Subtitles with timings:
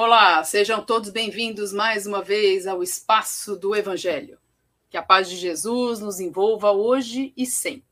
[0.00, 4.38] Olá, sejam todos bem-vindos mais uma vez ao espaço do Evangelho.
[4.88, 7.82] Que a paz de Jesus nos envolva hoje e sempre.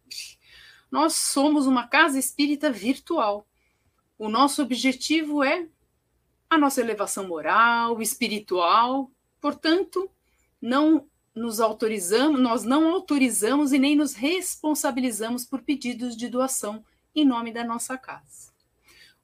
[0.88, 3.45] Nós somos uma casa espírita virtual.
[4.17, 5.67] O nosso objetivo é
[6.49, 9.11] a nossa elevação moral, espiritual.
[9.41, 10.09] Portanto,
[10.63, 17.25] não nos autorizamos, nós não autorizamos e nem nos responsabilizamos por pedidos de doação em
[17.25, 18.52] nome da nossa casa.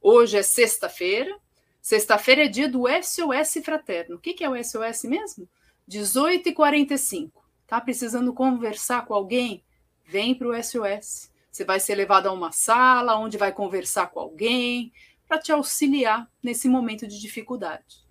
[0.01, 1.41] Hoje é sexta-feira.
[1.83, 4.15] Sexta-feira é dia do SOS Fraterno.
[4.15, 5.49] O que é o SOS mesmo?
[5.91, 7.33] 18h45.
[7.67, 9.65] Tá precisando conversar com alguém?
[10.05, 11.33] Vem para o SOS.
[11.51, 14.93] Você vai ser levado a uma sala onde vai conversar com alguém
[15.27, 18.07] para te auxiliar nesse momento de dificuldade.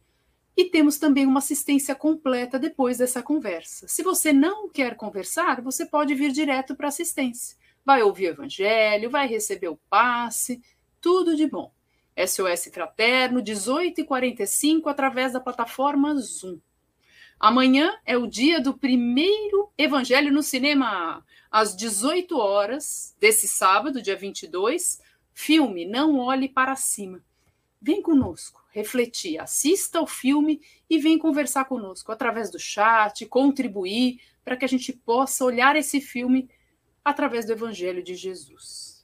[0.58, 3.88] E temos também uma assistência completa depois dessa conversa.
[3.88, 7.56] Se você não quer conversar, você pode vir direto para assistência.
[7.86, 10.62] Vai ouvir o evangelho, vai receber o passe,
[11.00, 11.72] tudo de bom.
[12.18, 16.60] SOS Fraterno, 18h45, através da plataforma Zoom.
[17.40, 24.16] Amanhã é o dia do primeiro Evangelho no Cinema, às 18 horas desse sábado, dia
[24.16, 25.02] 22.
[25.34, 27.24] Filme Não Olhe para Cima.
[27.82, 34.56] Vem conosco, refletir, assista ao filme e vem conversar conosco através do chat, contribuir para
[34.56, 36.48] que a gente possa olhar esse filme
[37.04, 39.04] através do Evangelho de Jesus.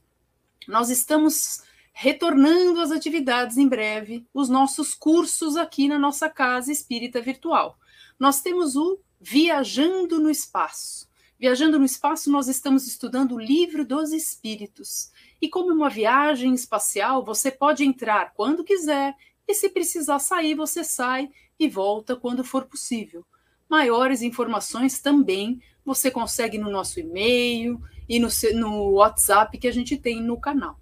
[0.68, 1.64] Nós estamos
[2.00, 7.78] retornando às atividades em breve, os nossos cursos aqui na nossa casa espírita virtual
[8.20, 11.08] nós temos o Viajando no Espaço.
[11.40, 15.12] Viajando no Espaço, nós estamos estudando o livro dos Espíritos.
[15.40, 19.14] E como uma viagem espacial, você pode entrar quando quiser,
[19.48, 23.26] e se precisar sair, você sai e volta quando for possível.
[23.70, 29.96] Maiores informações também você consegue no nosso e-mail e no, no WhatsApp que a gente
[29.96, 30.80] tem no canal.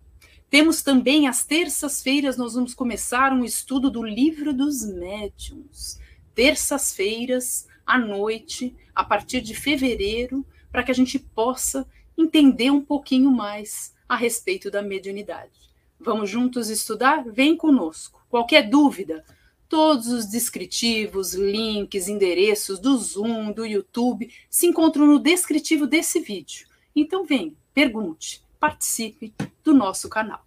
[0.56, 6.00] Temos também às terças-feiras, nós vamos começar um estudo do livro dos médiuns
[6.34, 11.86] terças-feiras à noite, a partir de fevereiro, para que a gente possa
[12.17, 15.52] entender um pouquinho mais a respeito da mediunidade.
[15.99, 17.26] Vamos juntos estudar?
[17.30, 18.26] Vem conosco.
[18.30, 19.26] Qualquer dúvida,
[19.67, 26.66] todos os descritivos, links, endereços do Zoom, do YouTube se encontram no descritivo desse vídeo.
[26.95, 29.33] Então venha, pergunte, participe
[29.65, 30.45] do nosso canal.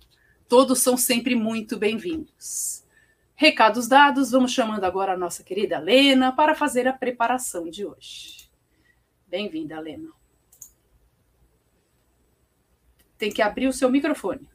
[0.48, 2.86] Todos são sempre muito bem-vindos.
[3.34, 8.48] Recados dados, vamos chamando agora a nossa querida Lena para fazer a preparação de hoje.
[9.26, 10.10] Bem-vinda, Lena.
[13.18, 14.48] Tem que abrir o seu microfone.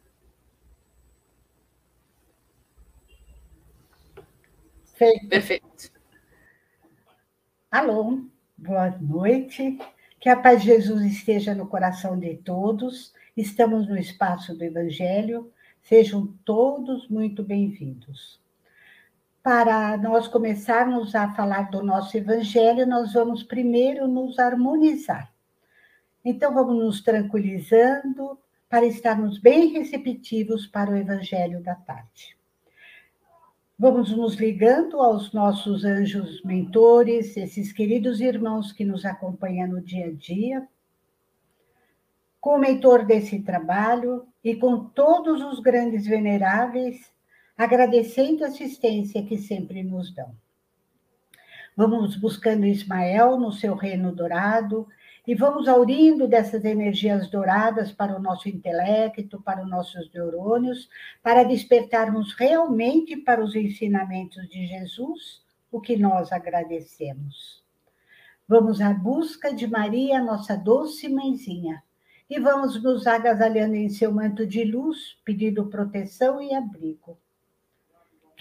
[4.96, 5.28] Feito.
[5.28, 5.91] Perfeito.
[7.69, 8.25] Alô,
[8.57, 9.78] boa noite.
[10.23, 13.13] Que a paz de Jesus esteja no coração de todos.
[13.35, 15.51] Estamos no espaço do Evangelho.
[15.81, 18.41] Sejam todos muito bem-vindos
[19.44, 25.29] para nós começarmos a falar do nosso evangelho, nós vamos primeiro nos harmonizar.
[26.23, 32.38] Então, vamos nos tranquilizando para estarmos bem receptivos para o evangelho da tarde.
[33.84, 40.06] Vamos nos ligando aos nossos anjos mentores, esses queridos irmãos que nos acompanham no dia
[40.06, 40.66] a dia,
[42.40, 47.12] com o mentor desse trabalho e com todos os grandes veneráveis
[47.58, 50.34] agradecendo a assistência que sempre nos dão.
[51.76, 54.88] Vamos buscando Ismael no seu reino dourado
[55.25, 60.89] e vamos aurindo dessas energias douradas para o nosso intelecto, para os nossos neurônios,
[61.22, 65.41] para despertarmos realmente para os ensinamentos de Jesus,
[65.72, 67.63] o que nós agradecemos.
[68.47, 71.81] Vamos à busca de Maria, nossa doce mãezinha,
[72.29, 77.17] e vamos nos agasalhando em seu manto de luz, pedindo proteção e abrigo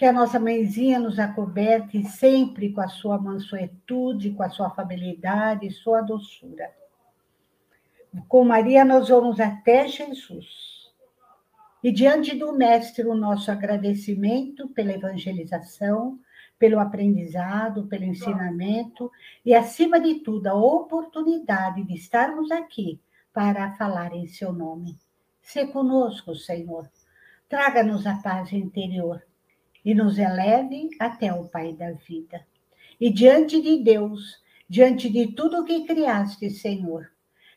[0.03, 5.71] que a nossa mãezinha nos acoberte sempre com a sua mansuetude, com a sua afabilidade,
[5.71, 6.69] sua doçura.
[8.27, 10.91] Com Maria, nós vamos até Jesus.
[11.81, 16.19] E diante do Mestre, o nosso agradecimento pela evangelização,
[16.59, 19.09] pelo aprendizado, pelo ensinamento
[19.45, 22.99] e, acima de tudo, a oportunidade de estarmos aqui
[23.31, 24.97] para falar em seu nome.
[25.41, 26.91] Se conosco, Senhor.
[27.47, 29.23] Traga-nos a paz interior
[29.83, 32.45] e nos eleve até o Pai da vida.
[32.99, 37.11] E diante de Deus, diante de tudo que criaste, Senhor,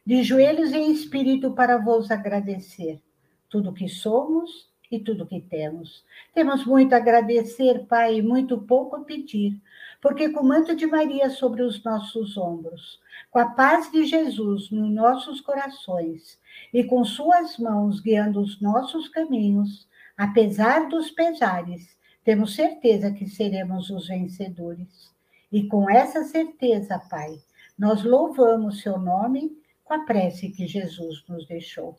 [0.05, 3.01] de joelhos em espírito para vos agradecer
[3.49, 6.05] tudo que somos e tudo que temos.
[6.35, 9.61] Temos muito a agradecer, Pai, e muito pouco a pedir,
[10.01, 13.01] porque com o manto de Maria sobre os nossos ombros,
[13.31, 16.39] com a paz de Jesus nos nossos corações
[16.73, 21.96] e com suas mãos guiando os nossos caminhos, apesar dos pesares,
[22.27, 25.15] temos certeza que seremos os vencedores.
[25.53, 27.39] E com essa certeza, Pai,
[27.79, 31.97] nós louvamos seu nome com a prece que Jesus nos deixou.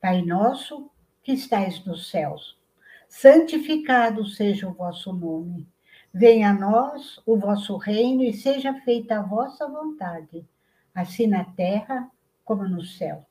[0.00, 0.90] Pai nosso,
[1.22, 2.58] que estais nos céus,
[3.06, 5.68] santificado seja o vosso nome.
[6.12, 10.42] Venha a nós o vosso reino e seja feita a vossa vontade,
[10.94, 12.10] assim na terra
[12.46, 13.26] como no céu.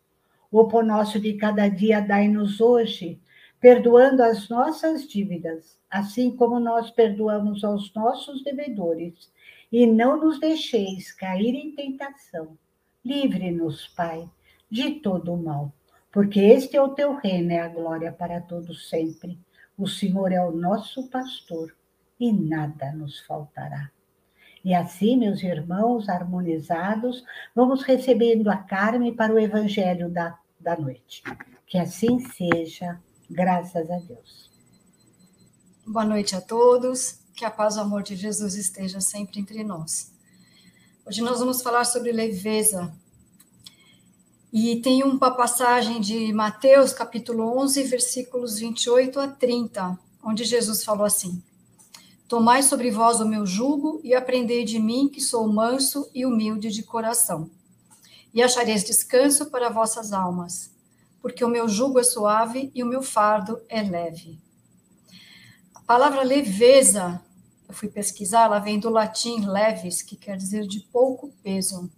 [0.51, 3.19] O pão nosso de cada dia dai-nos hoje,
[3.59, 9.31] perdoando as nossas dívidas, assim como nós perdoamos aos nossos devedores.
[9.71, 12.57] E não nos deixeis cair em tentação.
[13.06, 14.29] Livre-nos, Pai,
[14.69, 15.71] de todo o mal,
[16.11, 19.38] porque este é o teu reino, é a glória para todos sempre.
[19.77, 21.75] O Senhor é o nosso pastor
[22.19, 23.91] e nada nos faltará.
[24.63, 27.23] E assim, meus irmãos, harmonizados,
[27.56, 31.23] vamos recebendo a Carme para o Evangelho da, da noite.
[31.65, 34.49] Que assim seja, graças a Deus.
[35.85, 39.63] Boa noite a todos, que a paz e o amor de Jesus esteja sempre entre
[39.63, 40.11] nós.
[41.05, 42.91] Hoje nós vamos falar sobre leveza.
[44.51, 51.05] E tem uma passagem de Mateus, capítulo 11, versículos 28 a 30, onde Jesus falou
[51.05, 51.41] assim:
[52.27, 56.71] Tomai sobre vós o meu jugo e aprendei de mim, que sou manso e humilde
[56.71, 57.49] de coração.
[58.33, 60.71] E achareis descanso para vossas almas,
[61.21, 64.39] porque o meu jugo é suave e o meu fardo é leve.
[65.74, 67.21] A palavra leveza,
[67.68, 71.89] eu fui pesquisar, ela vem do latim leves, que quer dizer de pouco peso.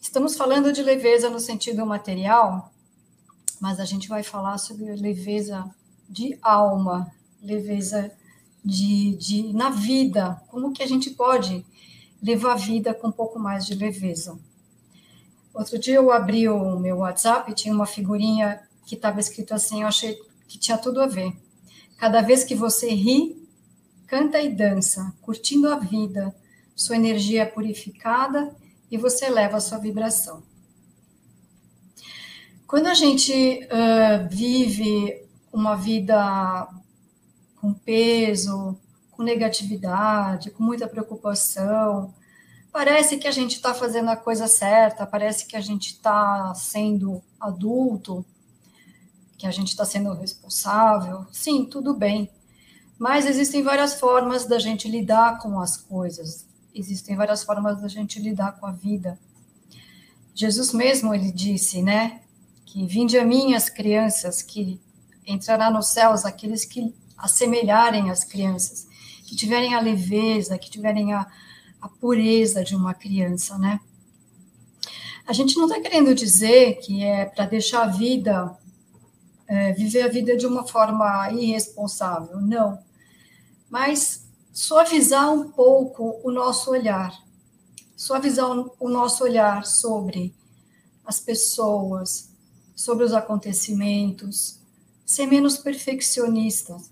[0.00, 2.72] Estamos falando de leveza no sentido material,
[3.60, 5.68] mas a gente vai falar sobre leveza
[6.08, 7.10] de alma,
[7.42, 8.10] leveza
[8.64, 11.64] de, de na vida, como que a gente pode
[12.22, 14.38] levar a vida com um pouco mais de leveza.
[15.54, 19.82] Outro dia eu abri o meu WhatsApp e tinha uma figurinha que estava escrito assim,
[19.82, 20.18] eu achei
[20.48, 21.32] que tinha tudo a ver.
[21.96, 23.40] Cada vez que você ri,
[24.06, 26.34] canta e dança, curtindo a vida,
[26.74, 28.54] sua energia é purificada
[28.90, 30.42] e você eleva a sua vibração.
[32.66, 36.68] Quando a gente uh, vive uma vida
[37.60, 38.76] com peso,
[39.12, 42.12] com negatividade, com muita preocupação.
[42.74, 47.22] Parece que a gente está fazendo a coisa certa, parece que a gente está sendo
[47.38, 48.26] adulto,
[49.38, 51.24] que a gente está sendo responsável.
[51.30, 52.28] Sim, tudo bem.
[52.98, 58.18] Mas existem várias formas da gente lidar com as coisas, existem várias formas da gente
[58.18, 59.20] lidar com a vida.
[60.34, 62.22] Jesus mesmo, ele disse, né,
[62.66, 64.80] que vinde a mim as crianças, que
[65.24, 68.88] entrará nos céus aqueles que assemelharem as crianças,
[69.24, 71.24] que tiverem a leveza, que tiverem a,
[71.84, 73.78] a pureza de uma criança, né?
[75.26, 78.56] A gente não está querendo dizer que é para deixar a vida,
[79.46, 82.78] é, viver a vida de uma forma irresponsável, não.
[83.68, 87.12] Mas suavizar um pouco o nosso olhar,
[87.94, 90.34] suavizar o nosso olhar sobre
[91.04, 92.30] as pessoas,
[92.74, 94.58] sobre os acontecimentos,
[95.04, 96.90] ser menos perfeccionistas,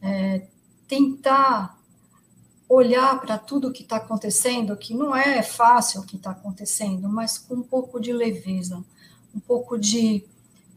[0.00, 0.46] é,
[0.86, 1.77] tentar
[2.68, 7.38] olhar para tudo que está acontecendo, que não é fácil o que está acontecendo, mas
[7.38, 8.84] com um pouco de leveza,
[9.34, 10.24] um pouco de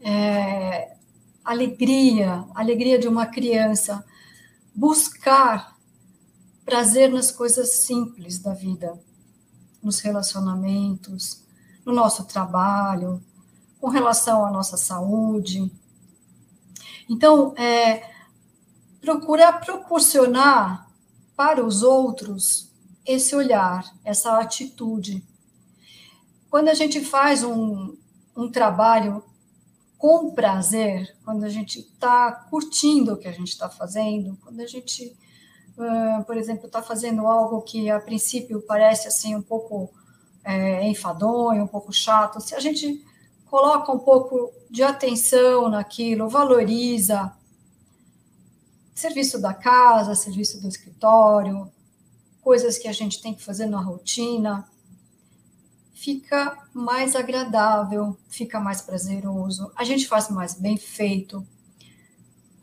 [0.00, 0.96] é,
[1.44, 4.04] alegria, alegria de uma criança,
[4.74, 5.76] buscar
[6.64, 8.98] prazer nas coisas simples da vida,
[9.82, 11.44] nos relacionamentos,
[11.84, 13.22] no nosso trabalho,
[13.80, 15.70] com relação à nossa saúde.
[17.08, 18.08] Então, é,
[19.00, 20.91] procurar proporcionar
[21.36, 22.70] para os outros
[23.04, 25.24] esse olhar, essa atitude.
[26.50, 27.96] Quando a gente faz um,
[28.36, 29.24] um trabalho
[29.98, 34.66] com prazer, quando a gente está curtindo o que a gente está fazendo, quando a
[34.66, 35.16] gente,
[35.76, 39.90] uh, por exemplo, está fazendo algo que a princípio parece assim um pouco
[40.44, 43.04] é, enfadonho, um pouco chato, se a gente
[43.46, 47.32] coloca um pouco de atenção naquilo, valoriza,
[48.94, 51.70] serviço da casa, serviço do escritório,
[52.40, 54.68] coisas que a gente tem que fazer na rotina,
[55.92, 61.46] fica mais agradável, fica mais prazeroso, a gente faz mais bem feito.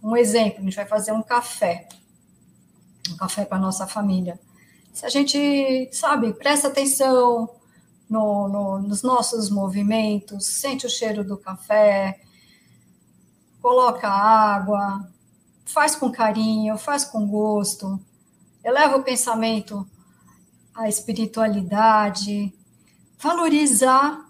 [0.04, 1.88] Um exemplo, a gente vai fazer um café,
[3.10, 4.40] um café para nossa família.
[4.94, 7.50] Se a gente, sabe, presta atenção
[8.10, 12.20] no, no, nos nossos movimentos, sente o cheiro do café,
[13.62, 15.10] coloca água,
[15.70, 18.00] faz com carinho, faz com gosto,
[18.64, 19.88] eleva o pensamento
[20.74, 22.54] à espiritualidade,
[23.20, 24.28] valorizar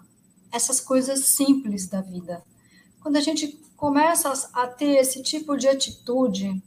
[0.52, 2.42] essas coisas simples da vida.
[3.00, 6.62] Quando a gente começa a ter esse tipo de atitude,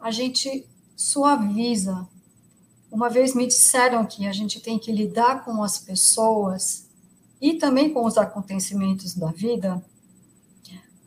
[0.00, 0.66] a gente
[0.96, 2.08] suaviza.
[2.90, 6.88] Uma vez me disseram que a gente tem que lidar com as pessoas
[7.40, 9.82] e também com os acontecimentos da vida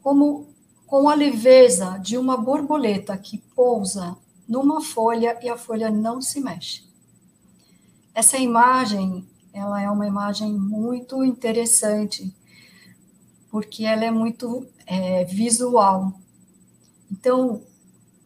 [0.04, 0.53] como
[0.94, 4.16] com a leveza de uma borboleta que pousa
[4.48, 6.84] numa folha e a folha não se mexe.
[8.14, 12.32] Essa imagem, ela é uma imagem muito interessante,
[13.50, 16.14] porque ela é muito é, visual.
[17.12, 17.64] Então,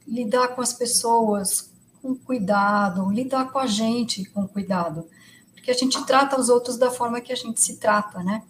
[0.06, 1.72] lidar com as pessoas
[2.02, 5.08] com cuidado, lidar com a gente com cuidado,
[5.54, 8.44] porque a gente trata os outros da forma que a gente se trata, né?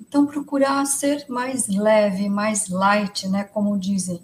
[0.00, 3.44] Então, procurar ser mais leve, mais light, né?
[3.44, 4.20] Como dizem.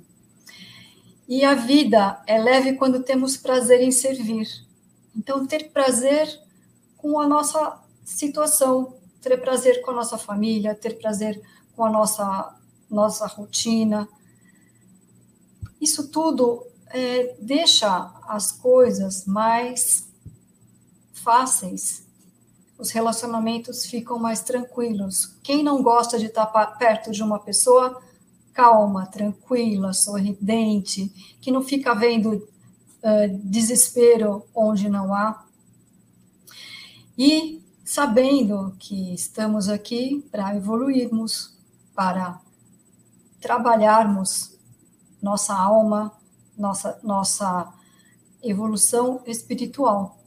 [1.29, 4.49] E a vida é leve quando temos prazer em servir.
[5.15, 6.41] Então, ter prazer
[6.97, 11.41] com a nossa situação, ter prazer com a nossa família, ter prazer
[11.75, 12.57] com a nossa,
[12.89, 14.09] nossa rotina.
[15.81, 20.09] Isso tudo é, deixa as coisas mais
[21.13, 22.06] fáceis,
[22.79, 25.37] os relacionamentos ficam mais tranquilos.
[25.43, 26.47] Quem não gosta de estar
[26.79, 28.01] perto de uma pessoa
[28.53, 31.09] calma, tranquila, sorridente,
[31.41, 35.45] que não fica vendo uh, desespero onde não há.
[37.19, 41.55] E sabendo que estamos aqui para evoluirmos,
[41.95, 42.41] para
[43.41, 44.59] trabalharmos
[45.23, 46.13] nossa alma,
[46.57, 47.73] nossa, nossa
[48.43, 50.19] evolução espiritual.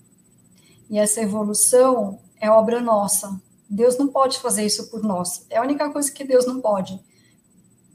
[0.90, 3.40] E essa evolução é obra nossa.
[3.70, 5.46] Deus não pode fazer isso por nós.
[5.50, 7.00] É a única coisa que Deus não pode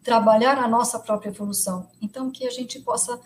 [0.05, 1.89] trabalhar a nossa própria evolução.
[2.01, 3.19] Então, que a gente possa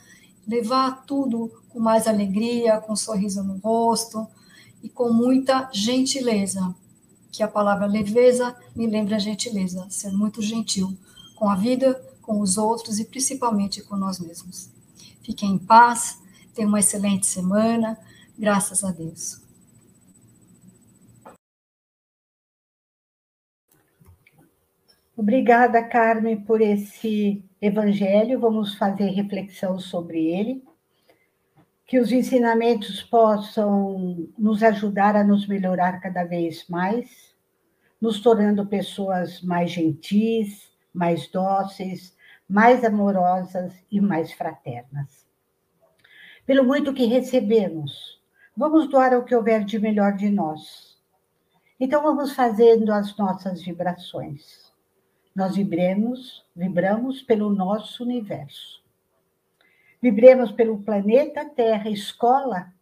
[0.47, 4.27] levar tudo com mais alegria, com um sorriso no rosto
[4.83, 6.75] e com muita gentileza.
[7.31, 10.97] Que a palavra leveza me lembra a gentileza, ser muito gentil
[11.37, 14.71] com a vida, com os outros e principalmente com nós mesmos.
[15.23, 16.19] Fiquem em paz,
[16.55, 17.99] tenham uma excelente semana,
[18.39, 19.48] graças a Deus.
[25.19, 28.39] Obrigada, Carmen, por esse evangelho.
[28.39, 30.65] Vamos fazer reflexão sobre ele.
[31.85, 37.35] Que os ensinamentos possam nos ajudar a nos melhorar cada vez mais,
[38.01, 42.17] nos tornando pessoas mais gentis, mais dóceis,
[42.49, 45.27] mais amorosas e mais fraternas.
[46.47, 48.23] Pelo muito que recebemos,
[48.57, 50.97] vamos doar o que houver de melhor de nós.
[51.81, 54.68] Então, vamos fazendo as nossas vibrações
[55.39, 58.83] nós vibremos, vibramos pelo nosso universo.
[60.03, 62.75] Vibremos pelo planeta Terra, escola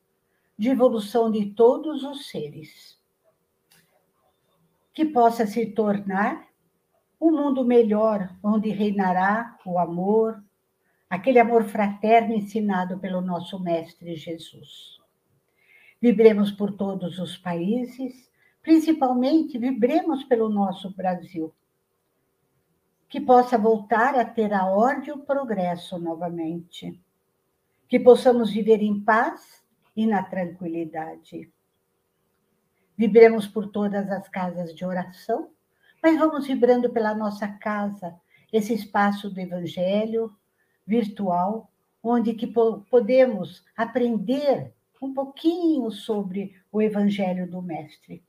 [0.57, 2.99] de evolução de todos os seres.
[4.95, 6.49] Que possa se tornar
[7.21, 10.43] um mundo melhor, onde reinará o amor,
[11.11, 14.99] aquele amor fraterno ensinado pelo nosso Mestre Jesus.
[16.01, 18.31] Vibremos por todos os países,
[18.63, 21.53] principalmente vibremos pelo nosso Brasil
[23.09, 27.01] que possa voltar a ter a ordem e o progresso novamente.
[27.89, 29.63] Que possamos viver em paz
[29.95, 31.51] e na tranquilidade.
[32.97, 35.51] Vibremos por todas as casas de oração,
[36.03, 38.19] mas vamos vibrando pela nossa casa,
[38.53, 40.35] esse espaço do Evangelho
[40.87, 41.71] virtual,
[42.03, 44.73] onde que podemos aprender
[45.03, 48.25] um pouquinho sobre o Evangelho do Mestre.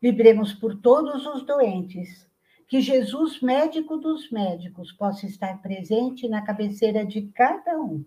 [0.00, 2.28] Vibremos por todos os doentes,
[2.68, 8.04] que Jesus, médico dos médicos, possa estar presente na cabeceira de cada um,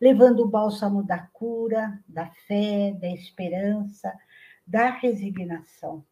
[0.00, 4.12] levando o bálsamo da cura, da fé, da esperança,
[4.66, 6.04] da resignação.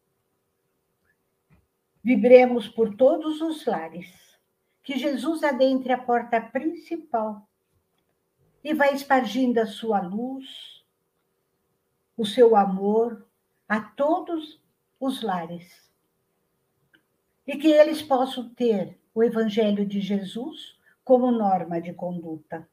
[2.03, 4.37] Vibremos por todos os lares,
[4.83, 7.47] que Jesus adentre a porta principal
[8.63, 10.83] e vai espargindo a sua luz,
[12.15, 13.27] o seu amor
[13.67, 14.61] a todos
[14.99, 15.88] os lares
[17.49, 22.69] e que eles possam ter o Evangelho de Jesus como norma de conduta.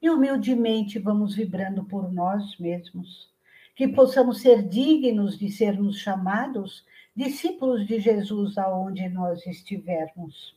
[0.00, 3.28] E humildemente vamos vibrando por nós mesmos,
[3.74, 10.56] que possamos ser dignos de sermos chamados discípulos de Jesus aonde nós estivermos.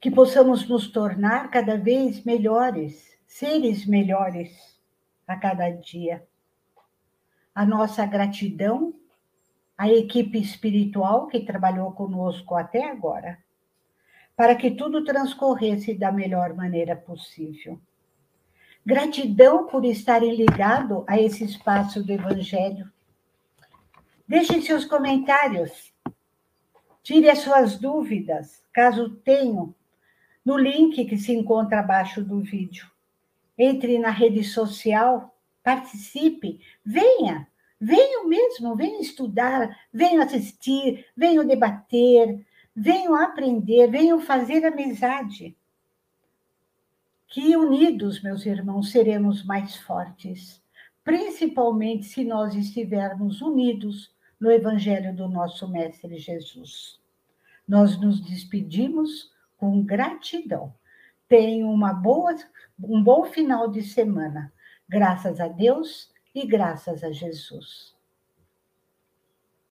[0.00, 4.78] Que possamos nos tornar cada vez melhores, seres melhores
[5.26, 6.24] a cada dia.
[7.52, 8.94] A nossa gratidão
[9.78, 13.38] a equipe espiritual que trabalhou conosco até agora,
[14.36, 17.80] para que tudo transcorresse da melhor maneira possível.
[18.84, 22.90] Gratidão por estarem ligados a esse espaço do Evangelho.
[24.26, 25.94] Deixem seus comentários,
[27.02, 29.74] tire as suas dúvidas, caso tenham.
[30.44, 32.90] no link que se encontra abaixo do vídeo.
[33.56, 37.46] Entre na rede social, participe, venha,
[37.80, 42.44] venham mesmo, venham estudar, venham assistir, venham debater,
[42.74, 45.56] venham aprender, venham fazer amizade.
[47.28, 50.62] Que unidos, meus irmãos, seremos mais fortes,
[51.04, 56.98] principalmente se nós estivermos unidos no Evangelho do nosso Mestre Jesus.
[57.66, 60.72] Nós nos despedimos com gratidão.
[61.28, 62.34] Tenham uma boa,
[62.82, 64.52] um bom final de semana.
[64.88, 67.97] Graças a Deus e graças a Jesus.